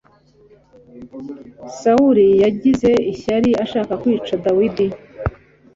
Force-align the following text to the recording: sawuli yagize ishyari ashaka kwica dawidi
sawuli 1.79 2.27
yagize 2.43 2.91
ishyari 3.13 3.49
ashaka 3.63 3.93
kwica 4.01 4.33
dawidi 4.45 4.85